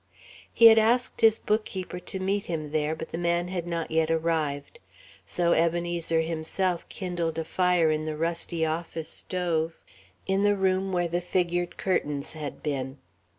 He 0.51 0.65
had 0.65 0.79
asked 0.79 1.21
his 1.21 1.37
bookkeeper 1.37 1.99
to 1.99 2.19
meet 2.19 2.47
him 2.47 2.71
there, 2.71 2.95
but 2.95 3.09
the 3.09 3.19
man 3.19 3.49
had 3.49 3.67
not 3.67 3.91
yet 3.91 4.09
arrived. 4.09 4.79
So 5.27 5.53
Ebenezer 5.53 6.21
himself 6.21 6.89
kindled 6.89 7.37
a 7.37 7.43
fire 7.43 7.91
in 7.91 8.05
the 8.05 8.17
rusty 8.17 8.65
office 8.65 9.09
stove, 9.09 9.83
in 10.25 10.41
the 10.41 10.57
room 10.57 10.91
where 10.91 11.07
the 11.07 11.21
figured 11.21 11.77
curtains 11.77 12.33
had 12.33 12.63
been. 12.63 12.97